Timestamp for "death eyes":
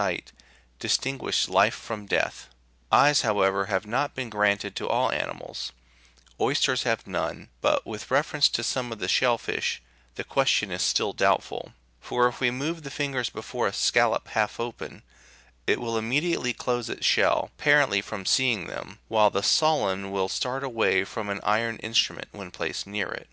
2.06-3.20